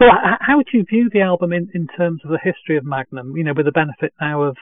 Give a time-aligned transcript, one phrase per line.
[0.00, 3.36] well, how would you view the album in, in terms of the history of Magnum?
[3.36, 4.56] You know, with the benefit now of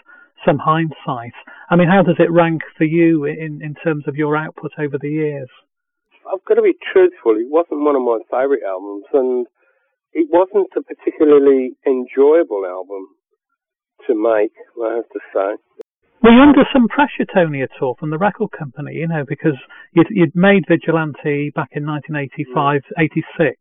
[0.45, 1.35] some hindsight.
[1.71, 4.99] I mean, how does it rank for you in in terms of your output over
[4.99, 5.49] the years?
[6.27, 7.37] I've got to be truthful.
[7.37, 9.47] It wasn't one of my favourite albums, and
[10.13, 13.07] it wasn't a particularly enjoyable album
[14.07, 14.55] to make.
[14.83, 15.83] I have to say.
[16.23, 18.95] Were you under some pressure, Tony, at all from the record company?
[18.95, 19.59] You know, because
[19.93, 23.59] you'd, you'd made Vigilante back in 1985, 86,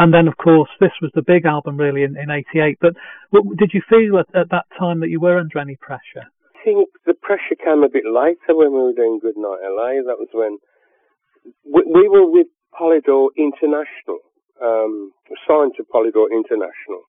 [0.00, 2.78] and then of course this was the big album really in, in 88.
[2.80, 2.94] But
[3.58, 6.24] did you feel at, at that time that you were under any pressure?
[6.56, 10.00] I think the pressure came a bit later when we were doing Goodnight LA.
[10.08, 10.56] That was when
[11.68, 14.24] we, we were with Polydor International,
[14.64, 15.12] um,
[15.46, 17.04] signed to Polydor International,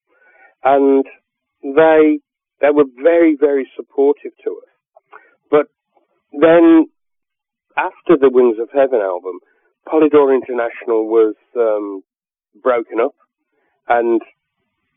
[0.64, 1.06] and
[1.64, 2.20] they
[2.60, 4.72] they were very very supportive to us.
[5.50, 5.68] But
[6.32, 6.88] then,
[7.78, 9.40] after the Wings of Heaven album,
[9.88, 12.04] Polydor International was um,
[12.62, 13.16] broken up,
[13.88, 14.22] and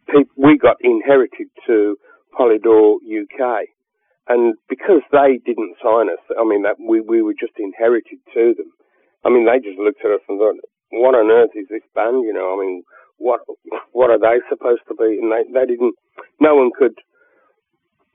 [0.09, 1.97] pe- we got inherited to
[2.39, 3.69] Polydor UK.
[4.29, 8.55] And because they didn't sign us, I mean, that we, we were just inherited to
[8.57, 8.73] them.
[9.25, 10.57] I mean, they just looked at us and thought,
[10.93, 12.25] what on earth is this band?
[12.25, 12.85] You know, I mean,
[13.19, 13.41] what,
[13.93, 15.21] what are they supposed to be?
[15.21, 15.95] And they, they didn't,
[16.41, 16.95] no one could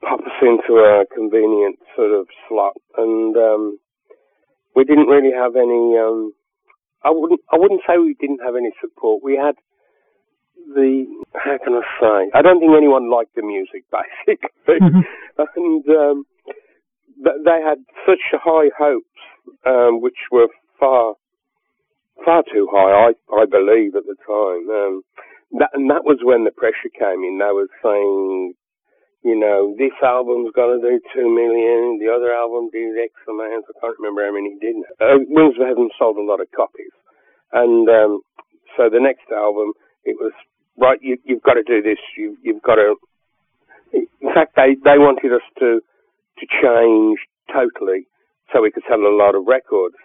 [0.02, 3.78] pop us into a convenient sort of slot, and um,
[4.74, 5.96] we didn't really have any.
[5.98, 6.32] Um,
[7.04, 7.40] I wouldn't.
[7.52, 9.22] I wouldn't say we didn't have any support.
[9.22, 9.54] We had
[10.74, 11.06] the.
[11.34, 12.30] How can I say?
[12.34, 15.00] I don't think anyone liked the music, basically, mm-hmm.
[15.38, 16.24] and um,
[17.24, 19.20] they had such high hopes,
[19.66, 21.14] um, which were far,
[22.24, 23.10] far too high.
[23.10, 24.68] I I believe at the time.
[24.68, 25.02] Um,
[25.58, 27.40] that, and that was when the pressure came in.
[27.42, 28.54] They were saying
[29.22, 33.72] you know, this album's gonna do two million, the other album did X amount, I
[33.80, 34.76] can't remember how many did.
[34.96, 36.89] Uh, Wings of Heaven sold a lot of copies.
[37.52, 38.20] And, um,
[38.76, 39.72] so the next album,
[40.04, 40.32] it was,
[40.78, 42.94] right, you, you've got to do this, you, you've got to,
[43.92, 45.80] in fact, they, they wanted us to,
[46.38, 47.18] to change
[47.52, 48.06] totally
[48.52, 49.96] so we could sell a lot of records,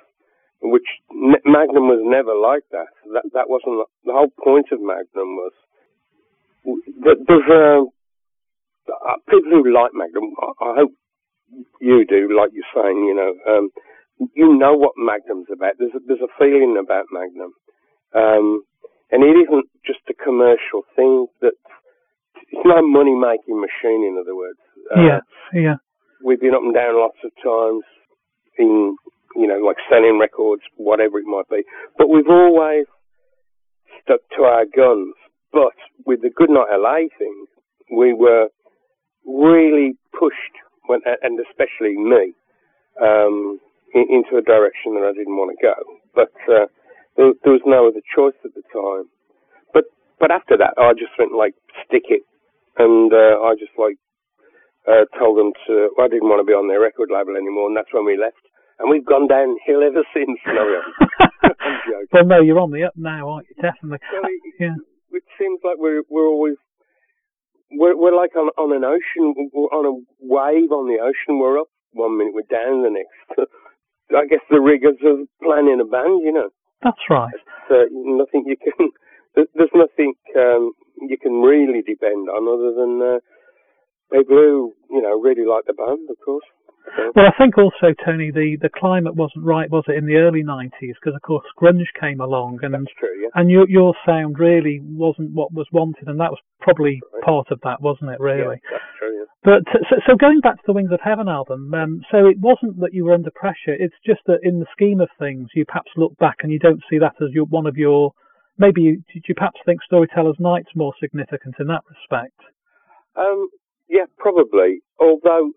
[0.61, 2.89] which Magnum was never like that.
[3.13, 5.53] That, that wasn't, the whole point of Magnum was,
[6.65, 7.85] there's
[8.89, 10.91] uh, people who like Magnum, I, I, hope
[11.79, 13.69] you do, like you're saying, you know, um,
[14.33, 15.73] you know what Magnum's about.
[15.77, 17.51] There's a, there's a feeling about Magnum.
[18.15, 18.63] Um,
[19.11, 21.53] and it isn't just a commercial thing that
[22.51, 24.59] it's no money making machine, in other words.
[24.95, 25.19] Uh, yeah,
[25.53, 25.75] yeah.
[26.23, 27.83] We've been up and down lots of times
[28.57, 28.95] in,
[29.35, 31.63] you know, like selling records, whatever it might be.
[31.97, 32.85] But we've always
[34.01, 35.13] stuck to our guns.
[35.51, 35.75] But
[36.05, 37.45] with the Goodnight LA thing,
[37.91, 38.47] we were
[39.25, 40.55] really pushed,
[40.87, 42.33] when, and especially me,
[43.01, 43.59] um,
[43.95, 45.75] in, into a direction that I didn't want to go.
[46.13, 46.67] But uh,
[47.15, 49.07] there, there was no other choice at the time.
[49.73, 49.87] But
[50.19, 51.55] but after that, I just went like
[51.87, 52.27] stick it,
[52.77, 53.95] and uh, I just like
[54.85, 55.95] uh, told them to.
[55.95, 58.19] Well, I didn't want to be on their record label anymore, and that's when we
[58.19, 58.43] left.
[58.77, 60.37] And we've gone downhill ever since.
[60.43, 60.67] No,
[62.11, 63.55] well, no, you're on the up now, aren't you?
[63.63, 64.03] Definitely.
[64.11, 64.75] Well, it, yeah.
[65.15, 66.59] It seems like we're we're always
[67.71, 71.39] we're, we're like on, on an ocean, we're on a wave on the ocean.
[71.39, 73.39] We're up one minute, we're down the next.
[74.11, 76.49] I guess the rigors of playing in a band, you know.
[76.83, 77.33] That's right.
[77.69, 78.89] Uh, nothing you can.
[79.35, 80.71] There's nothing um,
[81.01, 83.19] you can really depend on other than uh,
[84.13, 86.45] people who you know really like the band, of course.
[87.15, 90.43] Well, I think also, Tony, the, the climate wasn't right, was it, in the early
[90.43, 90.99] 90s?
[90.99, 92.59] Because, of course, grunge came along.
[92.61, 93.29] And, That's true, yeah.
[93.35, 97.23] And your, your sound really wasn't what was wanted, and that was probably right.
[97.23, 98.59] part of that, wasn't it, really?
[98.63, 99.25] Yeah, that's true, yeah.
[99.43, 102.79] But, so, so going back to the Wings of Heaven album, um, so it wasn't
[102.81, 105.91] that you were under pressure, it's just that in the scheme of things, you perhaps
[105.95, 108.11] look back and you don't see that as your, one of your,
[108.57, 112.39] maybe you, you perhaps think Storyteller's Night's more significant in that respect?
[113.15, 113.47] Um,
[113.87, 114.81] yeah, probably.
[114.99, 115.51] Although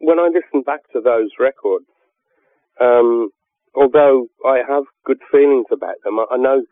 [0.00, 1.86] when I listen back to those records,
[2.80, 3.30] um,
[3.74, 6.62] although I have good feelings about them, I, I know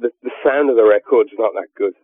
[0.00, 1.94] the, the sound of the record's not that good.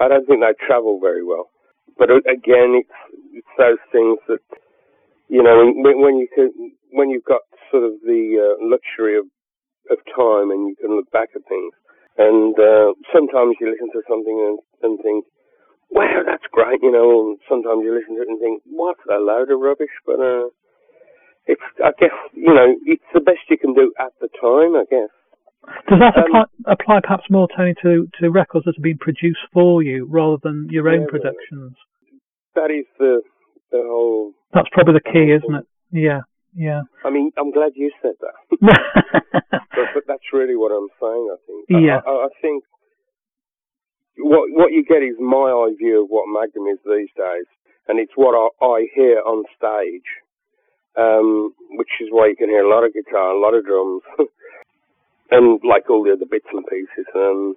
[0.00, 1.50] I don't think they travel very well.
[1.98, 2.98] But again, it's,
[3.32, 4.44] it's those things that
[5.28, 6.52] you know when, when you can
[6.92, 9.24] when you've got sort of the uh, luxury of
[9.90, 11.72] of time and you can look back at things.
[12.18, 15.24] And uh, sometimes you listen to something and, and think,
[15.90, 19.18] wow, that's great, you know, and sometimes you listen to it and think, what a
[19.18, 20.48] load of rubbish, but, uh,
[21.46, 24.84] it's, I guess, you know, it's the best you can do at the time, I
[24.90, 25.12] guess.
[25.88, 29.46] Does that um, apply, apply perhaps more, Tony, to, to records that have been produced
[29.52, 31.74] for you rather than your own yeah, productions?
[32.54, 33.22] That is the,
[33.70, 34.32] the whole.
[34.54, 35.66] That's probably the key, isn't it?
[35.90, 36.20] Yeah,
[36.54, 36.82] yeah.
[37.04, 38.36] I mean, I'm glad you said that.
[38.60, 41.84] but, but, that's really what I'm saying, I think.
[41.86, 42.00] Yeah.
[42.06, 42.64] I, I, I think
[44.26, 47.46] what what you get is my eye view of what Magnum is these days,
[47.88, 50.08] and it's what I, I hear on stage,
[50.98, 54.02] um, which is why you can hear a lot of guitar, a lot of drums,
[55.30, 57.06] and like all the other bits and pieces.
[57.14, 57.54] Um,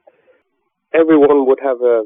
[0.94, 2.04] everyone would have a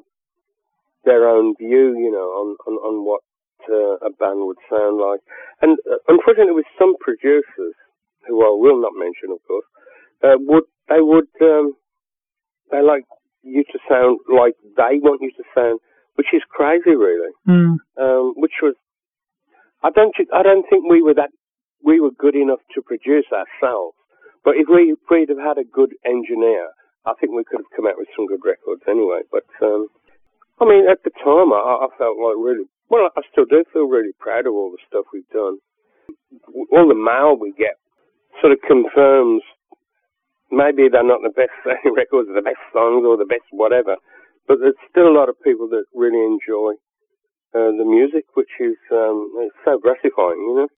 [1.06, 3.21] their own view, you know, on on, on what
[3.69, 5.19] uh, a band would sound like.
[5.62, 7.75] And uh, unfortunately, with some producers,
[8.27, 9.66] who I will not mention, of course,
[10.24, 11.74] uh, would they would um,
[12.71, 13.04] they like
[13.44, 15.80] you to sound like they want you to sound,
[16.16, 17.31] which is crazy, really.
[17.48, 17.78] Mm.
[18.00, 18.75] Um, which was,
[19.84, 21.31] I don't, I don't think we were that,
[21.84, 23.95] we were good enough to produce ourselves.
[24.44, 26.72] But if we, if we'd have had a good engineer,
[27.06, 29.28] I think we could have come out with some good records anyway.
[29.31, 29.88] But um,
[30.60, 33.88] I mean, at the time, I, I felt like really, well, I still do feel
[33.88, 35.60] really proud of all the stuff we've done.
[36.72, 37.75] All the mail we get
[38.42, 39.44] sort of confirms
[40.54, 41.54] maybe they're not the best
[41.98, 43.98] records or the best songs or the best whatever,
[44.48, 46.78] but there's still a lot of people that really enjoy
[47.56, 49.30] uh, the music, which is um,
[49.66, 50.70] so gratifying, you know.